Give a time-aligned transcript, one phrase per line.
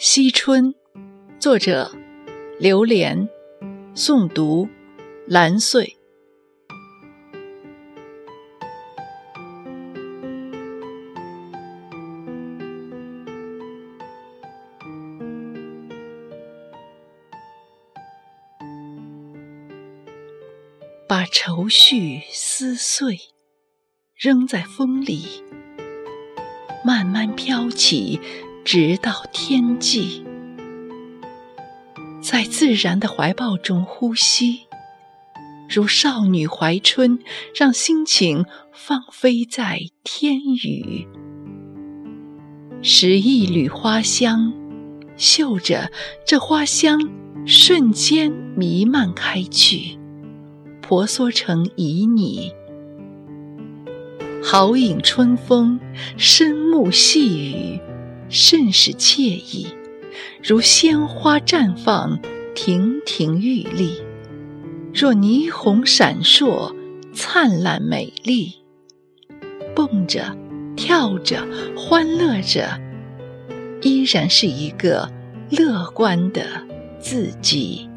[0.00, 0.76] 惜春，
[1.40, 1.90] 作者：
[2.60, 3.28] 刘莲，
[3.96, 4.68] 诵读：
[5.26, 5.96] 蓝穗。
[21.08, 23.18] 把愁绪撕碎，
[24.14, 25.42] 扔在风里，
[26.84, 28.20] 慢慢飘起。
[28.70, 30.22] 直到天际，
[32.20, 34.66] 在自然的怀抱中呼吸，
[35.70, 37.18] 如少女怀春，
[37.58, 41.08] 让心情放飞在天宇。
[42.82, 44.52] 拾一缕花香，
[45.16, 45.90] 嗅着
[46.26, 47.00] 这花香
[47.46, 49.98] 瞬间弥漫开去，
[50.82, 52.52] 婆娑成旖旎，
[54.44, 55.80] 好饮春风，
[56.18, 57.80] 深沐细雨。
[58.28, 59.66] 甚是惬意，
[60.42, 62.20] 如鲜花绽放，
[62.54, 64.02] 亭亭玉立；
[64.92, 66.74] 若霓虹闪烁，
[67.12, 68.54] 灿烂美丽。
[69.74, 70.36] 蹦着，
[70.76, 72.80] 跳着，欢乐着，
[73.80, 75.10] 依然是一个
[75.50, 76.44] 乐观的
[76.98, 77.87] 自己。